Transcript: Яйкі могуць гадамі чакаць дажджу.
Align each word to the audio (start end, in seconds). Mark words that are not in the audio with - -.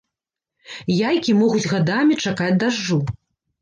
Яйкі 1.09 1.37
могуць 1.43 1.69
гадамі 1.77 2.21
чакаць 2.27 2.53
дажджу. 2.67 3.03